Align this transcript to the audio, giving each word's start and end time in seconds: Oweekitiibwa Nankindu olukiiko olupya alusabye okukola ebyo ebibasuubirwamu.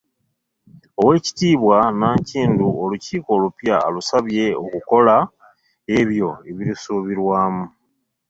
Oweekitiibwa 1.01 1.77
Nankindu 1.99 2.65
olukiiko 2.83 3.29
olupya 3.37 3.75
alusabye 3.87 4.45
okukola 4.63 5.15
ebyo 5.99 6.29
ebibasuubirwamu. 6.49 7.65